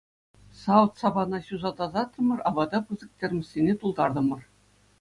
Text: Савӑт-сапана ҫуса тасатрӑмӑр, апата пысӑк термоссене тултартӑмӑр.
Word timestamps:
Савӑт-сапана 0.61 1.39
ҫуса 1.49 1.71
тасатрӑмӑр, 1.83 2.39
апата 2.53 2.79
пысӑк 2.89 3.11
термоссене 3.25 3.73
тултартӑмӑр. 3.85 4.41